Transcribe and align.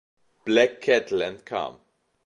Black 0.45 0.81
Kettle 0.81 1.21
entkam. 1.23 1.73